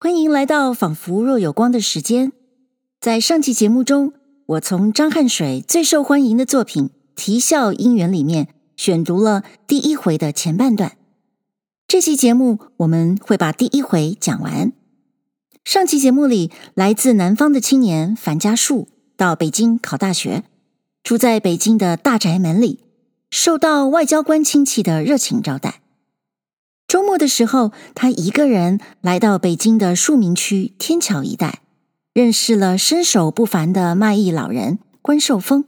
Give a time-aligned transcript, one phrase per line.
[0.00, 2.32] 欢迎来到仿佛若有光的时间。
[3.00, 4.12] 在上期节目中，
[4.46, 10.96] 我从张汉水最受欢迎的作品《啼笑姻缘》里面选读了第一回的前半段。
[11.88, 14.72] 这期节目我们会把第一回讲完。
[15.64, 20.42] 上期节目里，来自南方的青年樊家树到北京考大学，
[21.02, 22.80] 住在北京的大宅门里，
[23.30, 25.80] 受到外交官亲戚的热情招待。
[26.86, 31.60] 周末的时候，他一个人来到北京的庶民区天桥一带，
[32.12, 35.64] 认识了身手不凡的卖艺老人关寿峰。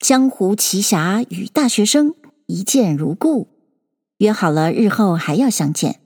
[0.00, 2.14] 江湖奇侠与大学生
[2.46, 3.48] 一见如故，
[4.18, 6.00] 约好了日后还要相见。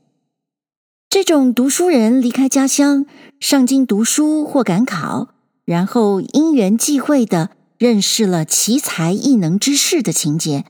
[1.08, 3.06] 这种读书人离开家乡
[3.40, 10.66] 上京读书或赶考，然后因缘际会的认识了奇才异能之士的情节，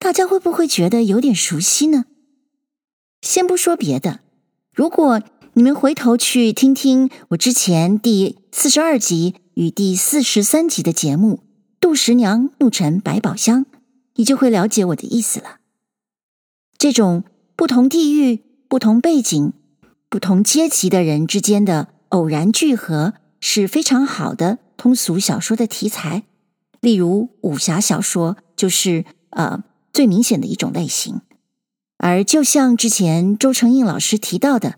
[0.00, 2.06] 大家会不会觉得有点熟悉呢？
[3.20, 4.20] 先不说别的，
[4.72, 11.36] 如果你们回头去听听我之前第四十二集与第四十三集的节目
[11.80, 13.64] 《杜十娘怒沉百宝箱》，
[14.14, 15.58] 你就会了解我的意思了。
[16.78, 17.24] 这种
[17.56, 19.52] 不同地域、不同背景、
[20.08, 26.22] 不同阶级的人之间的偶然聚合，是非常好的通俗小说的题材。
[26.80, 31.20] 例如武侠小说，就是呃最明显的一种类型。
[32.02, 34.76] 而就像之前周成荫老师提到的，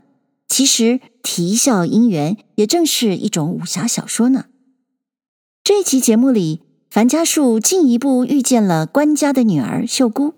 [0.48, 0.84] 其实
[1.22, 4.46] 《啼笑姻缘》也正是一种武侠小说呢。
[5.62, 10.34] 这期节目里，樊家树进一步遇见了官家的女儿秀姑，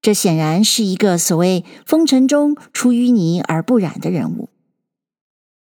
[0.00, 4.48] 这显然是一个所谓“风尘中出淤泥而不染”的人物。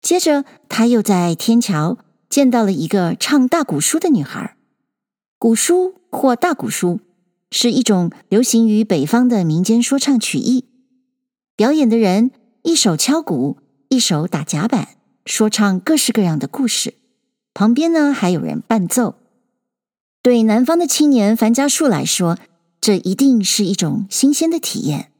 [0.01, 4.57] 接着，他又在天桥见到了一个唱大鼓书的女孩，
[5.37, 6.99] 鼓书或大鼓书。
[7.51, 10.65] 是一种流行于北方的民间说唱曲艺，
[11.57, 12.31] 表演的人
[12.63, 13.57] 一手敲鼓，
[13.89, 16.93] 一手打夹板，说唱各式各样的故事。
[17.53, 19.15] 旁边呢，还有人伴奏。
[20.23, 22.37] 对南方的青年樊家树来说，
[22.79, 25.11] 这一定是一种新鲜的体验，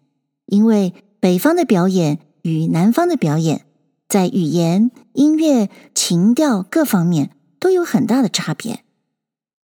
[0.45, 3.65] 因为北方的表演与南方的表演，
[4.07, 8.85] 在语言、音乐、情调各方面都有很大的差别。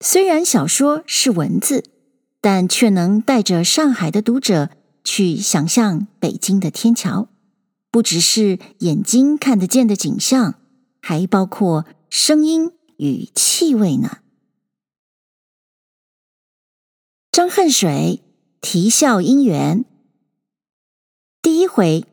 [0.01, 1.85] 虽然小说是文字。
[2.39, 4.69] 但却能带着上海的读者
[5.03, 7.27] 去想象北京的天桥，
[7.89, 10.55] 不只是眼睛看得见的景象，
[11.01, 14.19] 还包括声音与气味呢。
[17.31, 18.23] 张恨水
[18.61, 19.85] 啼笑姻缘
[21.41, 22.05] 第一回：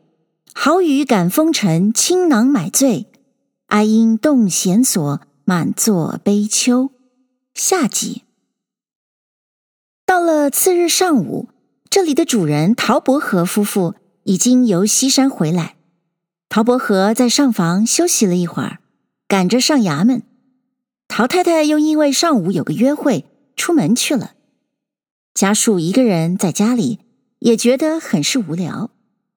[0.53, 3.05] 好雨感风尘，倾囊买醉；
[3.67, 6.91] 哀音动弦索，满座悲秋。
[7.53, 8.24] 下集。
[10.05, 11.49] 到了次日上午，
[11.89, 13.95] 这里的主人陶伯和夫妇
[14.25, 15.77] 已经由西山回来。
[16.47, 18.77] 陶伯和在上房休息了一会儿，
[19.27, 20.21] 赶着上衙门。
[21.07, 24.33] 陶太太又因为上午有个约会，出门去了。
[25.33, 26.99] 家树一个人在家里，
[27.39, 28.91] 也觉得很是无聊，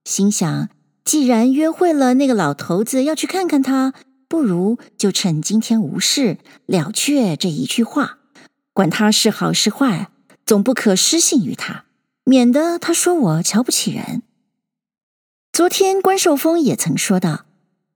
[0.04, 0.68] 心想：
[1.02, 3.94] 既然约会了那个老头子要去看看他，
[4.28, 6.36] 不如就趁今天无事
[6.66, 8.18] 了却这一句话，
[8.74, 10.10] 管他是好是坏。
[10.48, 11.84] 总不可失信于他，
[12.24, 14.22] 免得他说我瞧不起人。
[15.52, 17.44] 昨天关寿峰也曾说道，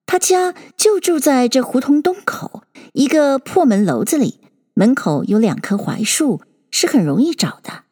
[0.05, 4.43] 他家就住在这胡同东口一个破门楼子里，
[4.75, 7.85] 门口有两棵槐树，是很容易找的。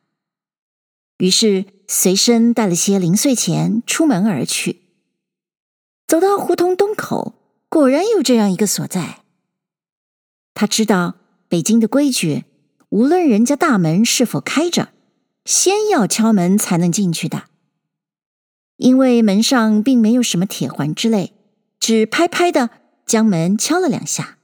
[1.16, 4.82] 于是随身带了些零碎钱，出门而去。
[6.06, 7.32] 走到胡同东口，
[7.70, 9.20] 果然有这样一个所在。
[10.52, 11.14] 他知道
[11.48, 12.44] 北京的规矩。
[12.90, 14.92] 无论人家大门是否开着，
[15.44, 17.44] 先要敲门才能进去的。
[18.76, 21.32] 因为门上并没有什么铁环之类，
[21.78, 22.70] 只拍拍的
[23.06, 24.38] 将门敲了两下。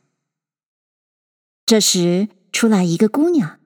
[1.64, 3.58] 这时出来一个姑娘，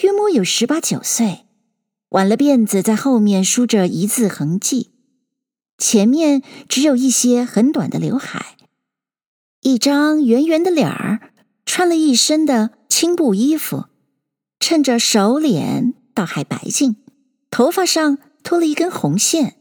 [0.00, 1.46] 约莫有十八九岁，
[2.08, 4.88] 挽了辫子，在后面梳着一字横髻，
[5.78, 8.56] 前面只有一些很短的刘海，
[9.60, 11.32] 一张圆圆的脸儿，
[11.64, 13.84] 穿了一身的青布衣服。
[14.68, 16.96] 趁着手脸倒还白净，
[17.52, 19.54] 头发上拖了一根红线，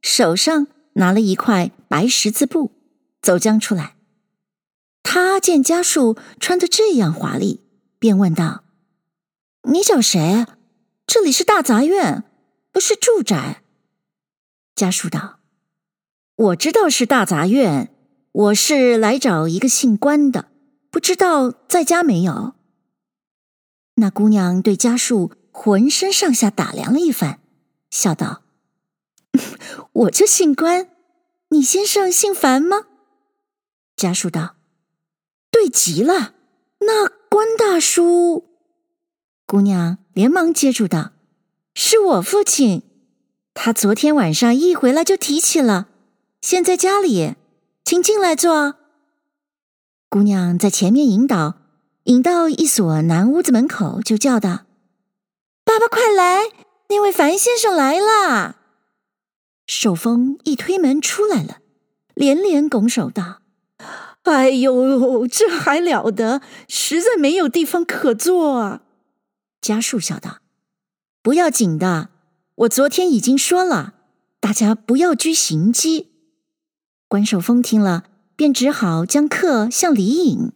[0.00, 2.72] 手上拿了一块白十字布，
[3.20, 3.96] 走将出来。
[5.02, 7.60] 他见家树穿的这样华丽，
[7.98, 8.64] 便问道
[9.68, 10.46] ：“你找谁？
[11.06, 12.24] 这里是大杂院，
[12.72, 13.60] 不是住宅。”
[14.74, 15.40] 家树道
[16.34, 17.94] ：“我知道是大杂院，
[18.32, 20.48] 我是来找一个姓关的，
[20.90, 22.54] 不知道在家没有。”
[23.96, 27.40] 那姑娘对家树浑身上下打量了一番，
[27.90, 28.42] 笑道
[29.92, 30.90] ：“我就姓关，
[31.48, 32.86] 你先生姓樊吗？”
[33.96, 34.56] 家树道
[35.50, 36.34] ：“对极了，
[36.80, 38.44] 那关大叔。”
[39.46, 41.12] 姑娘连忙接住道
[41.74, 42.82] ：“是我父亲，
[43.54, 45.88] 他昨天晚上一回来就提起了，
[46.42, 47.36] 现在家里，
[47.82, 48.74] 请进来坐。”
[50.10, 51.54] 姑娘在前面引导，
[52.06, 54.60] 引到一所南屋子门口，就叫道
[55.64, 56.44] ：“爸爸快来，
[56.88, 58.58] 那位樊先生来了。”
[59.66, 61.58] 守风一推门出来了，
[62.14, 63.40] 连连拱手道。
[64.22, 66.40] 哎呦，这还了得！
[66.68, 68.82] 实在没有地方可坐啊。
[69.60, 70.38] 家树笑道
[71.22, 72.10] ：“不要紧的，
[72.54, 73.94] 我昨天已经说了，
[74.38, 76.12] 大家不要拘行迹。”
[77.08, 78.04] 关守风听了，
[78.36, 80.52] 便只好将客向里引。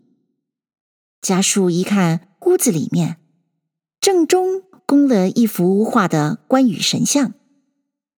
[1.21, 3.19] 家树一看屋子里面，
[4.01, 7.35] 正中供了一幅画的关羽神像，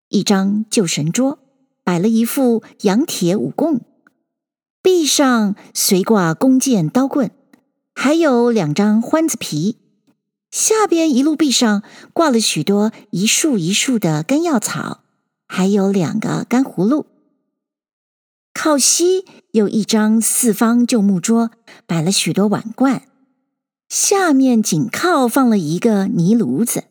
[0.08, 1.38] 一张旧神桌，
[1.84, 3.80] 摆了一副羊铁五供。
[4.80, 7.30] 壁上随挂弓箭刀棍，
[7.94, 9.78] 还有两张欢子皮。
[10.50, 11.82] 下边一路壁上
[12.12, 15.02] 挂了许多一束一束的干药草，
[15.46, 17.06] 还有两个干葫芦。
[18.54, 21.50] 靠西有一张四方旧木桌，
[21.86, 23.02] 摆了许多碗罐。
[23.88, 26.84] 下面紧靠放了一个泥炉子。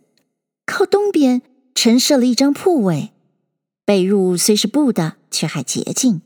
[0.66, 1.42] 靠东边
[1.74, 3.12] 陈设了一张铺位，
[3.86, 6.22] 被褥虽是布的，却还洁净。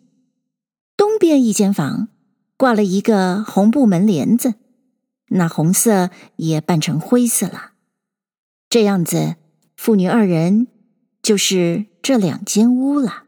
[0.97, 2.09] 东边一间房
[2.57, 4.55] 挂了一个红布门帘子，
[5.29, 7.71] 那红色也扮成灰色了。
[8.69, 9.35] 这样子，
[9.75, 10.67] 父女二人
[11.21, 13.24] 就是这两间屋了。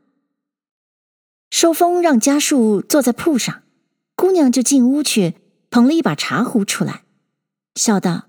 [1.49, 3.63] 寿丰让家树坐在铺上，
[4.15, 5.35] 姑娘就进屋去
[5.69, 7.03] 捧了一把茶壶出来，
[7.75, 8.27] 笑道：“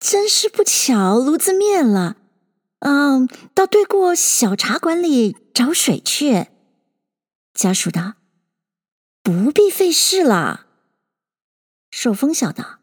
[0.00, 2.16] 真是不巧，炉子灭了，
[2.80, 6.48] 嗯，到对过小茶馆里找水去。”
[7.54, 8.14] 家树道。
[9.22, 10.66] 不必费事了，
[11.90, 12.80] 寿丰笑道：“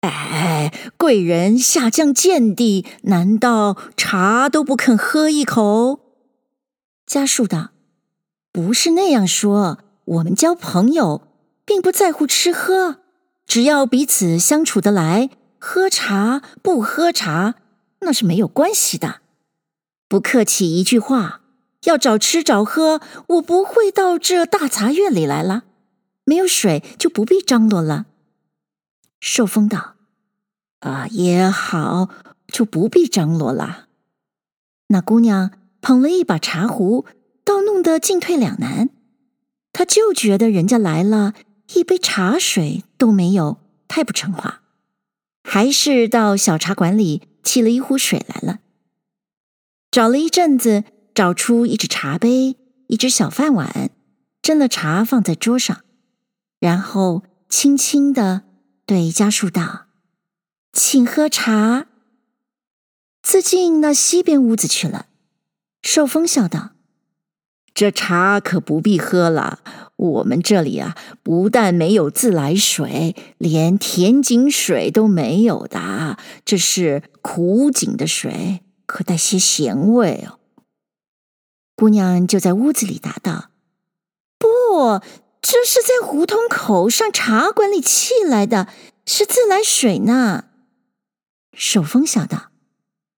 [0.00, 6.00] 哎，贵人下降见地，难道茶都不肯喝一口？”
[7.04, 7.68] 家树道
[8.56, 11.28] ：“不是那样说，我们交朋友，
[11.66, 13.00] 并不在乎吃喝，
[13.46, 17.56] 只要彼此相处得来，喝茶不喝茶，
[18.00, 19.20] 那是没有关系的。
[20.08, 21.42] 不客气一句话。”
[21.84, 25.64] 要找吃找喝，我不会到这大杂院里来了。
[26.24, 28.06] 没有水就不必张罗了。
[29.20, 29.96] 寿丰道
[30.80, 32.08] ：“啊，也好，
[32.48, 33.86] 就不必张罗了。”
[34.88, 37.04] 那姑娘捧了一把茶壶，
[37.46, 38.90] 倒弄得进退两难。
[39.72, 41.32] 他就觉得人家来了，
[41.72, 43.56] 一杯茶水都没有，
[43.88, 44.60] 太不成话，
[45.42, 48.58] 还是到小茶馆里沏了一壶水来了。
[49.90, 50.84] 找了一阵子。
[51.16, 52.56] 找出一只茶杯，
[52.88, 53.90] 一只小饭碗，
[54.42, 55.80] 斟了茶放在桌上，
[56.60, 58.42] 然后轻轻的
[58.84, 59.86] 对家树道
[60.74, 61.86] ：“请喝茶。”
[63.24, 65.06] 自进那西边屋子去了。
[65.80, 66.72] 寿风笑道
[67.76, 69.58] ：“这茶可不必喝了，
[69.96, 80.38] 我们这里啊，不但没有自来水，连甜井水都没有的，这是苦井的水，可带些咸味哦。”
[81.76, 83.50] 姑娘就在屋子里答道
[84.40, 85.02] ：“不，
[85.42, 88.68] 这是在胡同口上茶馆里沏来的，
[89.04, 90.44] 是自来水呢。”
[91.52, 92.50] 守风笑道：“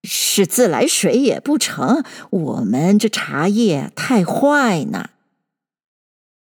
[0.02, 5.11] 是自来水也不成，我们这茶叶太坏呢。”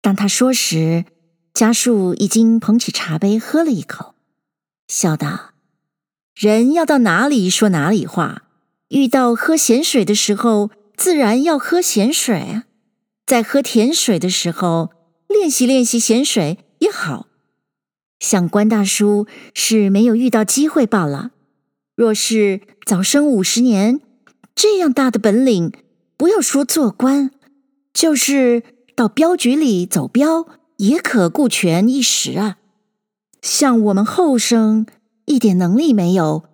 [0.02, 1.04] 当他说时，
[1.52, 4.14] 家树已经捧起茶杯喝了一口，
[4.86, 5.50] 笑道
[6.34, 8.44] ：“人要到哪里说哪里话，
[8.88, 12.64] 遇到喝咸水的时候。”自然要喝咸水啊，
[13.24, 14.90] 在喝甜水的时候
[15.28, 17.28] 练习练习咸水也好。
[18.18, 21.30] 像关大叔是没有遇到机会罢了。
[21.98, 24.00] 若是早生五十年，
[24.54, 25.72] 这样大的本领，
[26.16, 27.32] 不要说做官，
[27.92, 28.62] 就是
[28.94, 32.58] 到镖局里走镖，也可顾全一时啊。
[33.42, 34.86] 像我们后生
[35.24, 36.44] 一点能力没有，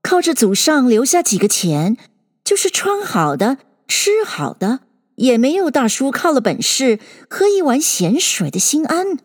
[0.00, 1.98] 靠着祖上留下几个钱，
[2.42, 3.58] 就是穿好的。
[3.86, 4.80] 吃好的
[5.16, 9.18] 也没有大叔靠了本事喝一碗咸水的心安。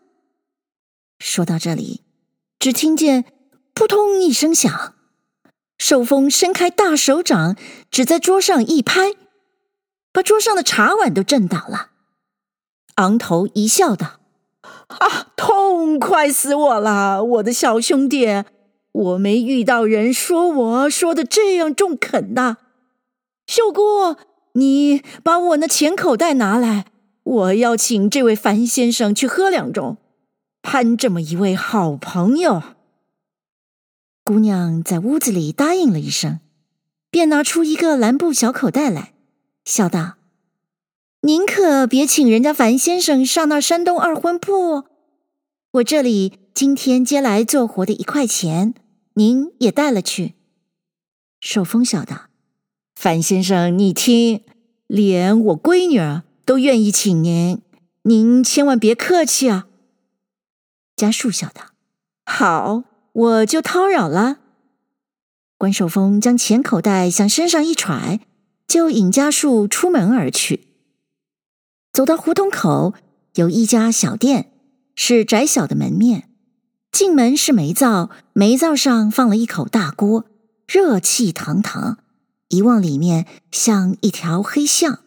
[1.20, 2.02] 说到这里，
[2.60, 3.24] 只听见
[3.74, 4.96] 扑通一声响，
[5.80, 7.56] 寿丰伸开大手掌，
[7.90, 9.14] 只在桌上一拍，
[10.12, 11.88] 把桌上的茶碗都震倒了。
[12.96, 14.20] 昂头一笑道
[14.88, 18.44] ：“啊，痛快死我了，我的小兄弟！
[18.92, 22.58] 我没遇到人说我说的这样中肯呐，
[23.48, 24.18] 秀姑。”
[24.54, 26.86] 你把我那钱口袋拿来，
[27.24, 29.98] 我要请这位樊先生去喝两盅，
[30.62, 32.62] 攀这么一位好朋友。”
[34.30, 36.40] 姑娘在屋子里答应了一声，
[37.10, 39.16] 便拿出一个蓝布小口袋来，
[39.66, 40.18] 笑道
[41.26, 44.84] ：“您可别请人家樊先生上那山东二婚铺，
[45.72, 48.76] 我这里今天接来做活的一块钱，
[49.16, 50.36] 您也带了去。”
[51.42, 52.28] 寿风笑道
[52.94, 54.44] ：“樊先生，你听，
[54.86, 57.64] 连我闺女儿都愿意请您，
[58.04, 59.66] 您千万别客气啊。”
[60.96, 61.72] 家树笑道
[62.24, 62.84] ：“好。”
[63.20, 64.38] 我就叨扰了。
[65.58, 68.22] 关寿峰将钱口袋向身上一揣，
[68.66, 70.68] 就引家树出门而去。
[71.92, 72.94] 走到胡同口，
[73.36, 74.54] 有一家小店，
[74.96, 76.30] 是窄小的门面。
[76.94, 80.26] 进门是煤灶，煤灶上放了一口大锅，
[80.66, 81.98] 热气腾腾。
[82.48, 85.00] 一望里面像一条黑巷。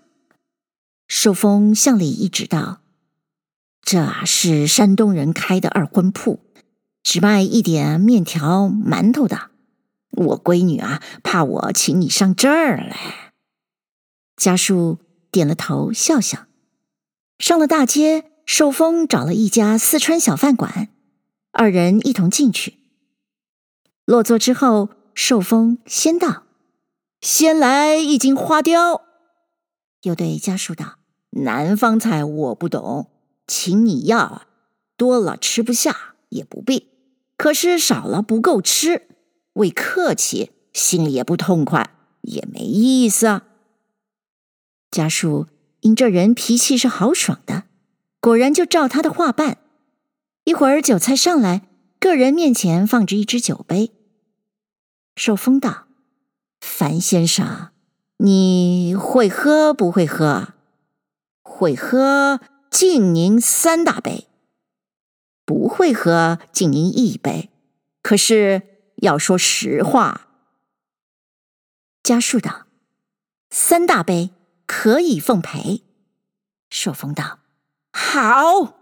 [1.09, 2.83] 寿峰向里一指道
[3.83, 6.41] ：“这是山东人开的二婚铺。”
[7.03, 9.51] 只卖一点面条、馒头的，
[10.11, 13.33] 我闺女啊，怕我请你上这儿来。
[14.37, 14.99] 家树
[15.31, 16.47] 点了头，笑笑。
[17.39, 20.89] 上了大街，寿丰找了一家四川小饭馆，
[21.51, 22.79] 二人一同进去。
[24.05, 26.45] 落座之后，寿丰先道
[27.21, 29.03] ：“先来一斤花雕。”
[30.03, 30.99] 又对家树道
[31.43, 33.11] ：“南方菜我不懂，
[33.47, 34.43] 请你要，
[34.97, 36.91] 多了吃不下也不必。”
[37.43, 39.09] 可是少了不够吃，
[39.55, 43.43] 为客气，心里也不痛快，也没意思啊。
[44.93, 45.49] 家树
[45.81, 47.65] 因这人脾气是豪爽的，
[48.21, 49.59] 果然就照他的话办。
[50.45, 51.63] 一会儿酒菜上来，
[51.99, 53.91] 个人面前放着一只酒杯。
[55.17, 55.89] 寿丰道
[56.63, 57.71] ：“樊先生，
[58.19, 60.55] 你会喝不会喝？
[61.43, 62.39] 会喝，
[62.71, 64.29] 敬您三大杯。”
[65.53, 67.51] 不会喝，敬您一杯。
[68.01, 68.63] 可是
[68.97, 70.29] 要说实话，
[72.03, 72.67] 家树道
[73.53, 74.31] ：“三大杯
[74.65, 75.85] 可以奉陪。”
[76.71, 77.41] 寿风道
[77.93, 78.79] ：“好，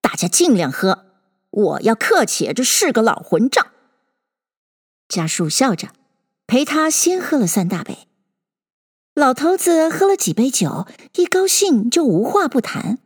[0.00, 1.06] 大家尽量喝。
[1.50, 3.68] 我要客气，这是个老混账。”
[5.06, 5.90] 家树笑着
[6.48, 8.08] 陪他先喝了三大杯。
[9.14, 12.98] 老头子喝了几杯酒，一高兴就无话不谈。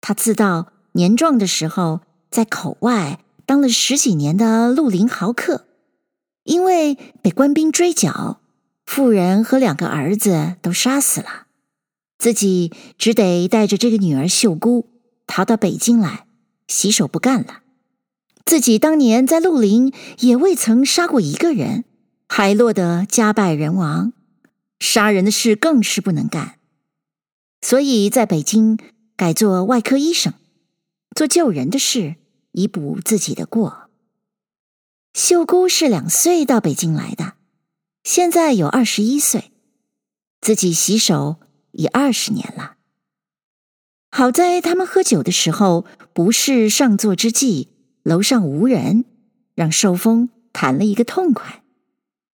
[0.00, 0.72] 他自道。
[0.96, 2.00] 年壮的时候，
[2.36, 5.64] 在口外当了十几年的绿林豪客，
[6.44, 8.42] 因为被官兵追剿，
[8.84, 11.46] 妇人和两个儿子都杀死了，
[12.18, 14.86] 自己只得带着这个女儿秀姑
[15.26, 16.26] 逃到北京来，
[16.68, 17.62] 洗手不干了。
[18.44, 21.86] 自己当年在绿林也未曾杀过一个人，
[22.28, 24.12] 还落得家败人亡，
[24.78, 26.58] 杀人的事更是不能干，
[27.62, 28.78] 所以在北京
[29.16, 30.34] 改做外科医生。
[31.14, 32.16] 做救人的事，
[32.56, 33.90] 以补自己的过。
[35.12, 37.34] 秀姑是两岁到北京来的，
[38.02, 39.52] 现在有二十一岁，
[40.40, 41.36] 自己洗手
[41.72, 42.76] 已二十年了。
[44.10, 45.84] 好在他们喝酒的时候，
[46.14, 47.68] 不是上座之际，
[48.02, 49.04] 楼上无人，
[49.54, 51.62] 让寿丰谈了一个痛快。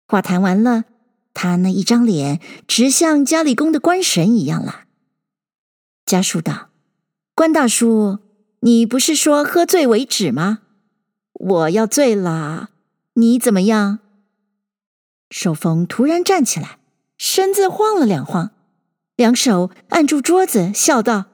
[0.07, 0.86] 话谈完了，
[1.36, 4.86] 他那一张脸直像家里供的官神一样了。
[6.07, 6.69] 家树道
[7.36, 8.17] ：“关大叔。”
[8.62, 10.60] 你不是说喝醉为止吗？
[11.34, 12.70] 我要醉了，
[13.14, 14.00] 你怎么样？
[15.30, 16.80] 寿丰突然站起来，
[17.18, 18.52] 身子晃了两晃，
[19.16, 21.26] 两手按住桌子，笑道：“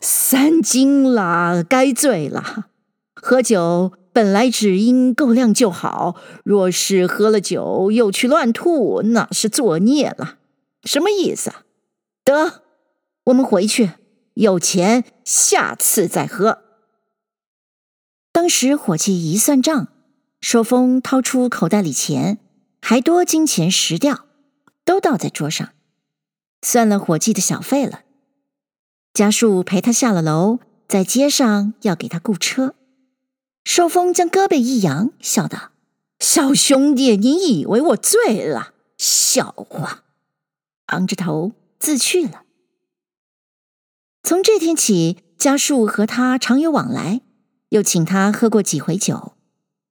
[0.00, 2.68] 三斤了，该醉了。
[3.14, 10.38] 喝酒本来只因够量就好，若是喝了酒又去乱吐，那是作孽了。
[10.84, 11.52] 什么意思？
[12.24, 12.62] 得，
[13.24, 13.90] 我们回去。”
[14.34, 16.62] 有钱，下次再喝。
[18.32, 19.88] 当时伙计一算账，
[20.40, 22.38] 寿丰掏出口袋里钱，
[22.80, 24.26] 还多金钱十吊，
[24.84, 25.70] 都倒在桌上，
[26.62, 28.02] 算了伙计的小费了。
[29.12, 32.74] 家树陪他下了楼，在街上要给他雇车。
[33.64, 35.72] 寿丰将胳膊一扬，笑道
[36.18, 38.72] ：“小兄弟，你以为我醉了？
[38.96, 40.04] 笑话！”
[40.86, 42.44] 昂着头自去了。
[44.22, 47.22] 从这天起，家树和他常有往来，
[47.70, 49.32] 又请他喝过几回酒，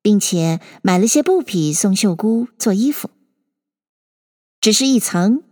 [0.01, 3.09] 并且买了些布匹送秀姑做衣服。
[4.61, 5.43] 只是一层，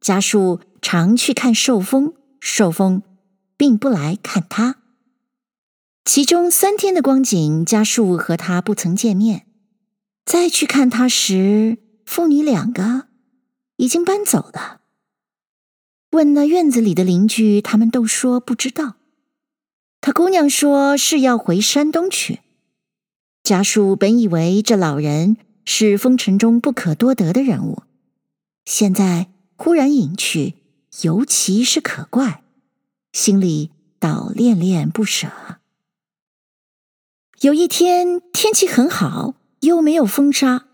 [0.00, 3.02] 家树常去看寿丰，寿丰
[3.56, 4.76] 并不来看他。
[6.04, 9.46] 其中三天的光景，家树和他不曾见面。
[10.24, 13.08] 再去看他时，父女两个
[13.76, 14.81] 已经搬走了。
[16.12, 18.96] 问那院子里的邻居，他们都说不知道。
[20.02, 22.40] 他姑娘说是要回山东去。
[23.42, 27.82] 家属本以为这老人是风尘中不可多得的人物，
[28.66, 30.54] 现在忽然隐去，
[31.00, 32.42] 尤其是可怪，
[33.12, 35.28] 心里倒恋恋不舍。
[37.40, 40.66] 有一天天气很好，又没有风沙，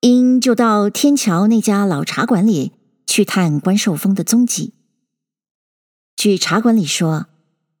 [0.00, 2.72] 英就到天桥那家老茶馆里
[3.12, 4.72] 去探关寿峰的踪迹。
[6.16, 7.26] 据茶馆里说，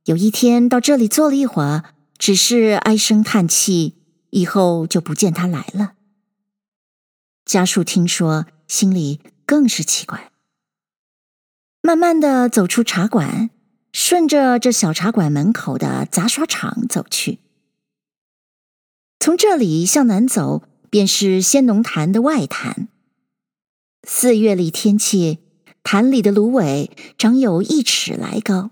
[0.04, 3.96] 有一天到这里坐了一会儿，只是唉声叹气。
[4.28, 5.94] 以后就不见他来了。
[7.46, 10.32] 家树听说，心里更是奇怪。
[11.80, 13.48] 慢慢的走出茶馆，
[13.90, 17.38] 顺着这小茶馆门口的杂耍场走去。
[19.18, 22.88] 从这里向南走，便是先农坛的外坛。
[24.04, 25.38] 四月里天气，
[25.84, 28.70] 潭里的芦苇长有一尺来高，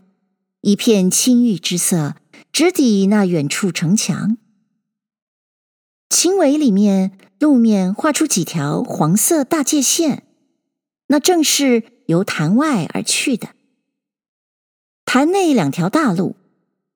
[0.61, 2.17] 一片青玉之色，
[2.53, 4.37] 直抵那远处城墙。
[6.09, 10.25] 青苇里面，路面画出几条黄色大界线，
[11.07, 13.51] 那正是由潭外而去的。
[15.05, 16.35] 潭内两条大路，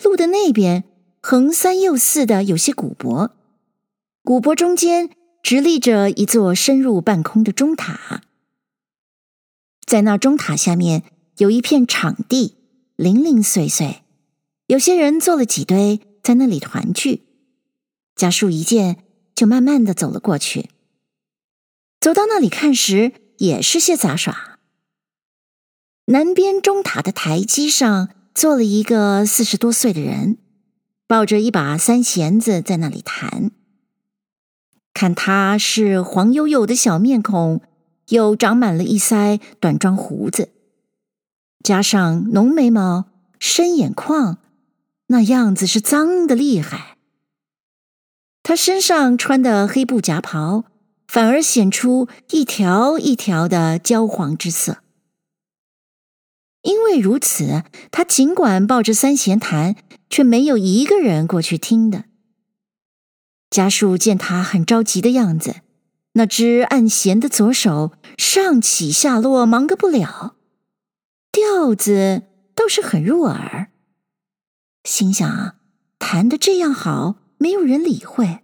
[0.03, 0.83] 路的那边
[1.21, 3.31] 横三又四的有些古柏，
[4.25, 5.11] 古柏中间
[5.45, 8.23] 直立着一座深入半空的钟塔，
[9.87, 11.05] 在那钟塔下面
[11.37, 12.57] 有一片场地，
[12.97, 14.03] 零零碎碎，
[14.67, 17.23] 有些人坐了几堆在那里团聚。
[18.17, 18.99] 贾树一见。
[19.35, 20.71] 就慢慢的走了过去，
[21.99, 24.61] 走到那里看时，也是些杂耍。
[26.05, 30.39] 南边钟塔的台基上坐了一个四十多岁的人，
[31.09, 33.51] 抱着一把三弦子在那里弹。
[34.95, 37.61] 看他是黄黝黝的小面孔，
[38.09, 40.51] 又长满了一腮短装胡子，
[41.63, 43.07] 加上浓眉毛、
[43.41, 44.39] 深眼眶，
[45.09, 46.97] 那样子是脏的厉害。
[48.45, 50.65] 他身上穿的黑布夹袍，
[51.09, 54.79] 反而显出一条一条的焦黄之色。
[56.63, 59.77] 因为如此，他尽管抱着三弦弹，
[60.09, 62.05] 却没有一个人过去听的。
[63.55, 65.61] 家树见他很着急的样子，
[66.15, 70.35] 那只按弦的左手上起下落，忙个不了，
[71.31, 72.25] 调子
[72.57, 73.71] 倒是很入耳。
[74.83, 75.55] 心想啊，
[76.01, 77.21] 弹得这样好。
[77.39, 78.41] 没有人理会，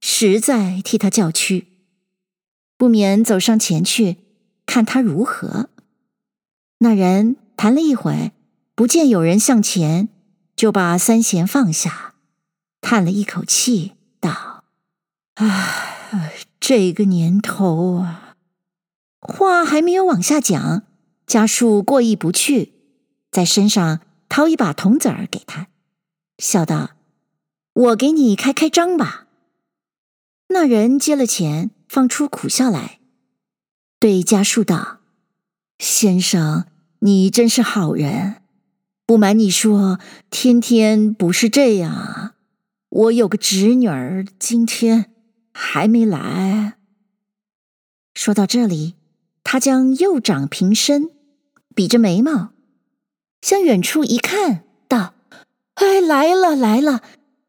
[0.00, 1.66] 实在替他叫屈，
[2.78, 4.16] 不免走上前去
[4.64, 5.68] 看他如何。
[6.78, 8.32] 那人弹了一会，
[8.74, 10.08] 不见有人向前，
[10.54, 12.14] 就把三弦放下，
[12.80, 14.64] 叹了一口气，道
[15.36, 18.36] ：“唉，这个年头啊！”
[19.20, 20.84] 话还没有往下讲，
[21.26, 22.74] 家树过意不去，
[23.30, 25.66] 在身上掏一把铜子儿给他，
[26.38, 26.92] 笑道。
[27.72, 29.26] 我给你开开张吧。
[30.48, 33.00] 那人接了钱，放出苦笑来，
[33.98, 35.00] 对家树道
[35.78, 36.66] ：“先生，
[37.00, 38.36] 你真是好人。
[39.04, 39.98] 不瞒你说，
[40.30, 42.35] 天天不是这样啊。
[42.96, 45.12] 我有个侄女儿，今天
[45.52, 46.78] 还没来。”
[48.14, 48.94] 说到这里，
[49.44, 51.10] 他将右掌平伸，
[51.74, 52.52] 比着眉毛，
[53.42, 55.12] 向远处一看，道
[55.76, 57.02] ：“哎，来了，来了。”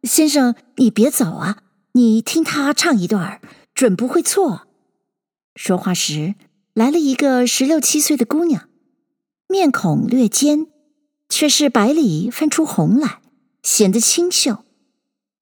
[0.03, 1.63] 先生，你别走啊！
[1.93, 3.41] 你听他唱一段儿，
[3.73, 4.67] 准不会错。
[5.55, 6.35] 说话时，
[6.73, 8.67] 来了一个十六七岁的姑娘，
[9.47, 10.67] 面孔略尖，
[11.29, 13.21] 却是白里泛出红来，
[13.63, 14.65] 显得清秀。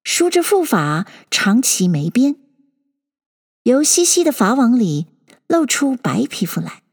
[0.06, 2.36] 梳着妇发，长齐眉边，
[3.64, 5.08] 由稀稀的发网里
[5.48, 6.84] 露出白皮肤来。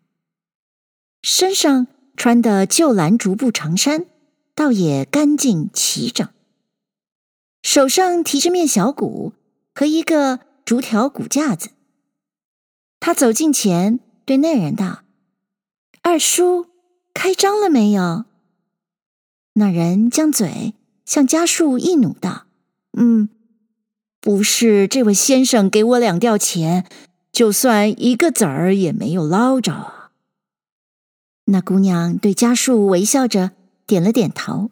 [1.22, 1.86] 身上
[2.18, 4.08] 穿的旧蓝竹布长衫，
[4.56, 6.28] 倒也干净齐整。
[7.62, 9.34] 手上提着面小鼓
[9.76, 11.70] 和一个竹条鼓架子，
[13.00, 15.04] 他走近前对那人道
[16.02, 16.66] ：“二叔，
[17.14, 18.26] 开张了没有？”
[19.54, 20.74] 那人将嘴
[21.06, 22.48] 向家树一努道
[22.98, 23.30] ：“嗯，
[24.20, 26.86] 不是这位先生给我两吊钱，
[27.32, 30.12] 就算一个子儿也没有捞着啊。”
[31.46, 33.52] 那姑娘对家树微笑着
[33.86, 34.72] 点了点头，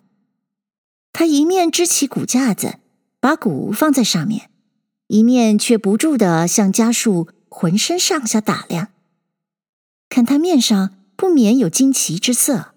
[1.12, 2.76] 他一面支起鼓架子。
[3.24, 4.50] 把鼓放在上面，
[5.06, 8.88] 一面却不住的向家树浑身上下打量，
[10.10, 12.74] 看他面上不免有惊奇之色，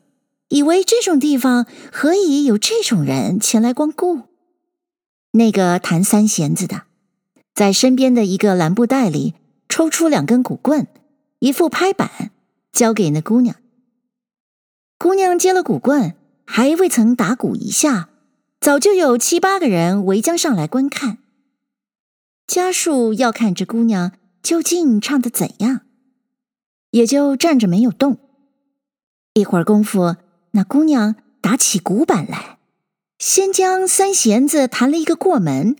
[0.50, 4.24] 以为这种地方何以有这种人前来光顾？
[5.36, 6.82] 那个弹三弦子的，
[7.54, 9.34] 在身边的一个蓝布袋里
[9.68, 10.86] 抽出两根鼓棍，
[11.40, 12.30] 一副拍板，
[12.72, 13.56] 交给那姑娘。
[14.96, 18.10] 姑娘接了鼓棍，还未曾打鼓一下，
[18.60, 21.18] 早就有七八个人围将上来观看。
[22.46, 25.80] 家属要看这姑娘究竟唱的怎样，
[26.92, 28.18] 也就站着没有动。
[29.32, 30.14] 一会儿功夫，
[30.52, 32.53] 那姑娘打起鼓板来，
[33.26, 35.76] 先将三弦子弹了一个过门，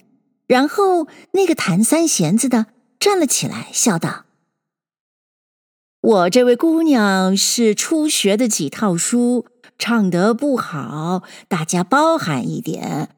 [0.46, 4.24] 然后那个弹三弦子的站了起来，笑道。
[6.00, 9.44] 我这位姑娘是初学的几套书，
[9.78, 13.10] 唱得不好，大家包涵一点。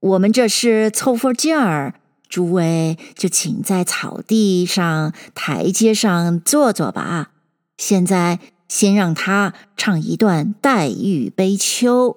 [0.00, 7.32] 我们这是凑份劲儿，诸位就请在草地上、台阶上坐坐吧。
[7.76, 12.08] 现在先让她唱一段《黛玉悲秋》，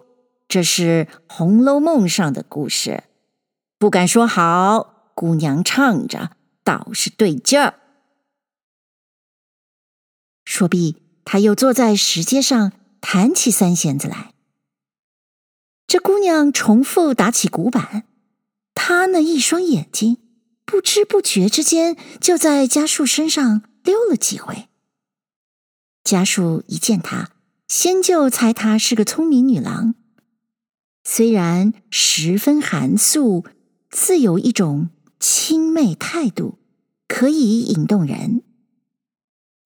[0.48, 3.04] 这是《红楼梦》上的故事。
[3.78, 6.32] 不敢说好，姑娘唱着
[6.64, 7.76] 倒是对劲儿。
[10.46, 14.34] 说毕，他又坐在石阶上弹起三弦子来。
[15.86, 18.06] 这姑娘重复打起鼓板，
[18.74, 20.18] 她那一双眼睛
[20.66, 24.68] 不知不觉之间就在家树身上溜了几回。
[26.04, 27.32] 家树一见她，
[27.68, 29.94] 先就猜她是个聪明女郎，
[31.10, 33.46] 虽然十分寒素，
[33.89, 34.89] 自有一种
[35.22, 36.60] 亲媚态度，
[37.08, 38.43] 可以引动人。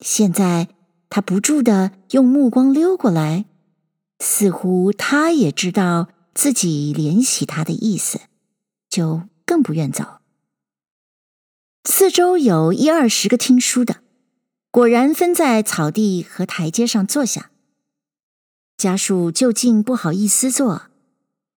[0.02, 0.68] 现在
[1.10, 3.46] 他不住地用目光溜过来，
[4.20, 8.20] 似乎他也知道自己怜惜他的意思，
[8.88, 10.20] 就更不愿走。
[11.84, 14.04] 四周有一二十个听书的，
[14.70, 17.50] 果然分在草地和台阶上坐下。
[18.78, 20.91] 家属就近不好意思坐，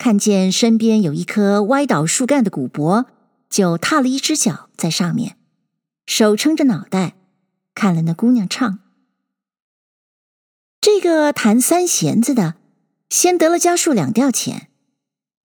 [0.05, 3.07] 看见身边有一棵歪倒树干的古柏，
[3.49, 5.39] 就踏了一只脚在上面，
[6.05, 7.17] 手撑着脑袋。
[7.75, 8.81] 看了那姑娘唱，
[10.79, 12.57] 这个弹三弦子的
[13.09, 14.69] 先得了家数两吊钱。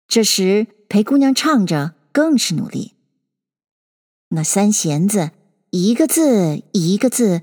[0.08, 2.94] 这时陪姑娘唱着更是努力，
[4.30, 5.32] 那三弦子
[5.72, 7.42] 一个字一个字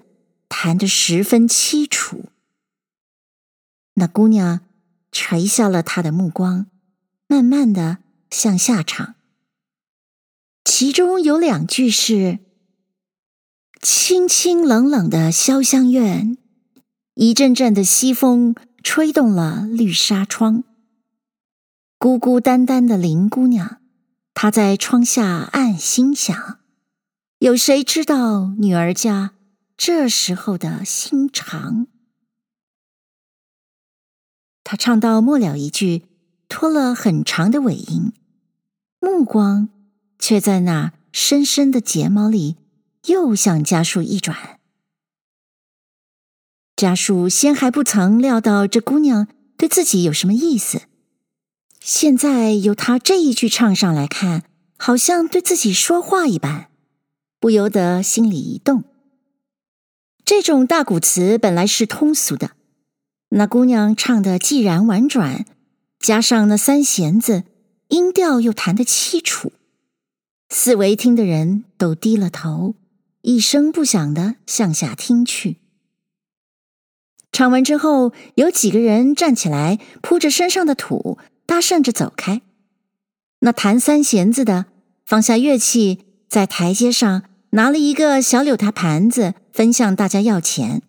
[0.48, 2.30] 弹得十分凄楚。
[3.96, 4.60] 那姑娘
[5.12, 6.70] 垂下了她的目光，
[7.34, 7.98] 慢慢的
[8.30, 9.16] 向下唱，
[10.64, 12.38] 其中有两句是。
[13.82, 16.38] 清清冷冷的潇湘院，
[17.14, 20.62] 一阵阵的西风吹动了绿纱窗。
[21.98, 23.80] 孤孤单单的林姑娘，
[24.32, 26.60] 她在窗下暗心想：
[27.40, 29.34] 有谁知道女儿家
[29.76, 31.88] 这时候的心肠？
[34.62, 36.06] 她唱到末了一句，
[36.48, 38.12] 拖了很长的尾音，
[39.00, 39.68] 目光
[40.18, 42.56] 却在那深深的睫毛里。
[43.06, 44.58] 又向家树一转，
[46.74, 49.28] 家树先还不曾料到这姑娘
[49.58, 50.84] 对自己有什么意思，
[51.80, 54.44] 现在由她这一句唱上来看，
[54.78, 56.70] 好像对自己说话一般，
[57.38, 58.84] 不由得心里一动。
[60.24, 62.52] 这种大鼓词本来是通俗的，
[63.28, 65.44] 那姑娘唱的既然婉转，
[66.04, 67.44] 加上那三弦子，
[67.88, 69.52] 音调又弹得凄楚，
[70.50, 72.74] 四围听的人都低了头。
[73.22, 75.56] 一声不响地向下听去。
[77.32, 82.42] 唱完之后，有几个人站起来，铺着身上的土，搭讪着走开。
[83.38, 84.66] 那弹三弦子的
[85.06, 90.82] 放下乐器，在台阶上拿了一个小柳条盘子，分向大家要钱。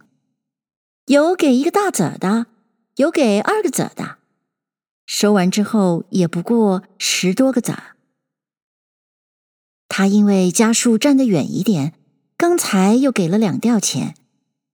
[1.06, 2.48] 有给一个大子儿的，
[2.98, 4.18] 有给二个子的。
[5.06, 7.96] 收完之后，也不过十多个子儿。
[9.88, 11.94] 他因为家树站得远一点。
[12.38, 14.14] 刚才又给了两吊钱，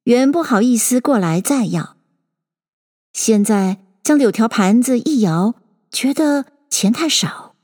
[0.05, 1.95] 原不好意思过来再要。
[3.13, 5.53] 现在将柳条盘子一摇，
[5.91, 7.55] 觉得钱太少，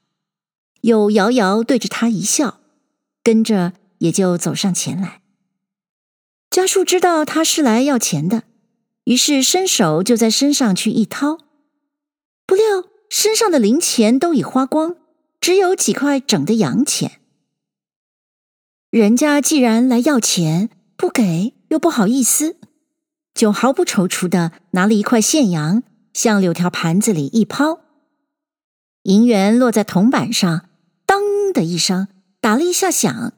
[0.82, 2.60] 又摇摇对着他一笑，
[3.24, 5.24] 跟着也就走上前来。
[6.52, 8.44] 家树知道他是来要钱的，
[9.06, 11.40] 于是伸手就在身上去一掏，
[12.48, 14.96] 不料身上的零钱都已花光，
[15.40, 17.20] 只有几块整的洋钱。
[18.90, 22.56] 人家既然来要钱，不给又不好意思，
[23.34, 25.84] 就毫不踌躇的拿了一块现洋，
[26.14, 27.82] 向柳条盘子里一抛，
[29.04, 30.70] 银元落在铜板上，
[31.06, 31.22] 当
[31.54, 32.08] 的一声，
[32.40, 33.34] 打了一下响。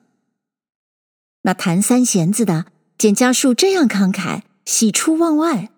[1.41, 5.71] 那弹三弦子的见家树这样慷慨，喜出望外，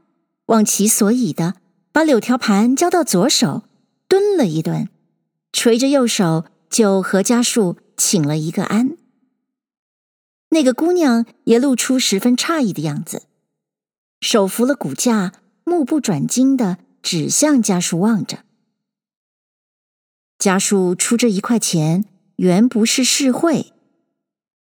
[0.48, 1.61] 忘其所以的
[1.92, 3.64] 把柳条盘交到左手，
[4.08, 4.88] 蹲了一蹲，
[5.52, 8.98] 垂着右手就和家树请了一个安。
[10.50, 13.24] 那个姑娘也露出十分诧异的样子，
[14.22, 18.44] 手扶了骨架，目不转睛地指向家树望着。
[20.38, 22.06] 家树出这一块钱，
[22.38, 23.74] 原不是事会。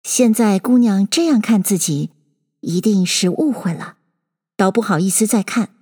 [0.03, 2.11] 现在姑娘这样看自己，
[2.59, 3.97] 一定是误会了，
[4.55, 5.75] 倒不好意思再看。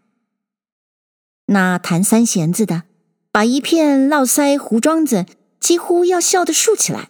[1.50, 2.84] 那弹三弦子的，
[3.32, 5.26] 把一片络腮胡桩子
[5.60, 7.10] 几乎要笑得竖起来，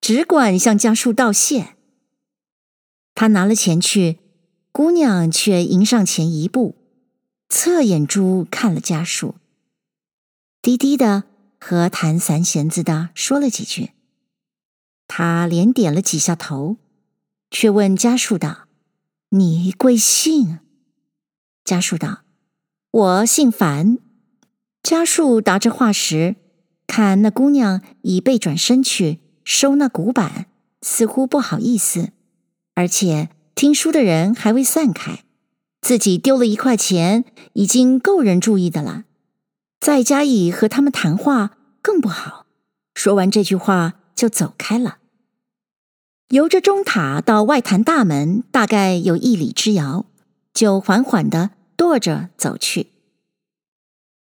[0.00, 1.76] 只管向家树道谢。
[3.14, 4.18] 他拿了钱去，
[4.70, 6.76] 姑娘却迎上前一步，
[7.48, 9.34] 侧眼珠看了家树，
[10.60, 11.24] 低低的。
[11.64, 13.92] 和弹三弦子的说了几句，
[15.06, 16.76] 他连点了几下头，
[17.52, 18.66] 却问家树道
[19.30, 20.58] ：“你贵姓？”
[21.64, 22.22] 家树道
[22.92, 23.98] ：“我姓樊。”
[24.82, 26.36] 家树答这话时，
[26.86, 30.46] 看那姑娘已背转身去收那古板，
[30.80, 32.10] 似乎不好意思，
[32.74, 35.24] 而且听书的人还未散开，
[35.80, 39.04] 自己丢了一块钱，已经够人注意的了。
[39.80, 42.46] 再加以和他们谈话更不好。
[42.94, 44.98] 说完这句话就走开了。
[46.28, 50.06] 由着钟塔到外坛大门，大概有一里之遥，
[50.52, 51.50] 就缓缓地
[51.82, 52.88] 踱着走去。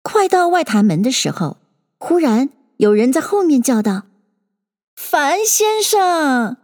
[0.02, 1.58] 快到外坛门的时候，
[1.98, 4.04] 忽然有人在后面叫道
[4.96, 6.56] ：“樊先生！”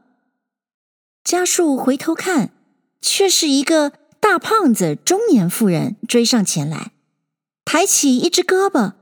[1.25, 2.51] 家树回头看，
[3.01, 6.93] 却是一个大胖子中年妇人追上前来。
[7.65, 8.93] 抬起一只胳膊，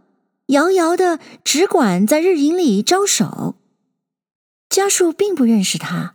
[0.46, 3.56] 摇摇的，只管在日影里招手。
[4.68, 6.14] 家树并不认识他，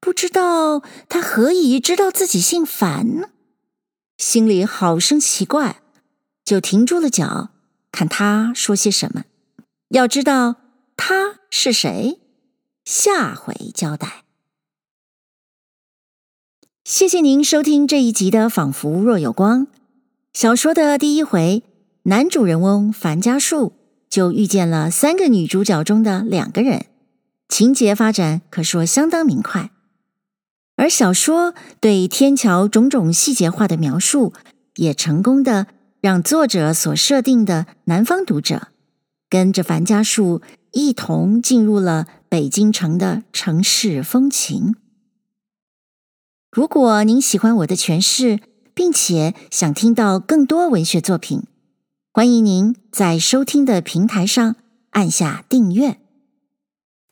[0.00, 3.30] 不知道他何以知道自己姓樊呢？
[4.16, 5.80] 心里好生奇怪，
[6.44, 7.50] 就停住了脚，
[7.90, 9.24] 看他说些什么。
[9.88, 10.56] 要知道
[10.96, 12.20] 他是谁，
[12.84, 14.24] 下回交代。
[16.84, 19.66] 谢谢您收听这一集的《仿佛若有光》
[20.32, 21.62] 小说的第一回。
[22.06, 23.72] 男主人翁樊家树
[24.10, 26.84] 就遇见了三个女主角中的两个人，
[27.48, 29.70] 情节发展可说相当明快。
[30.76, 34.32] 而小说对天桥种种细节化的描述，
[34.76, 35.68] 也成功的
[36.00, 38.68] 让作者所设定的南方读者
[39.30, 44.74] 跟着樊家树一同进入了北京城的城市风情。
[46.50, 48.40] 如果您喜欢我的诠释，
[48.74, 51.44] 并且想听到更多文学作品，
[52.12, 54.56] 欢迎您在收听的平台上
[54.90, 55.98] 按下订阅。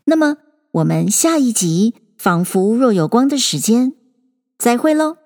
[0.04, 0.38] 那么，
[0.72, 3.94] 我们下一集《仿佛若有光》的时间，
[4.56, 5.16] 再会喽。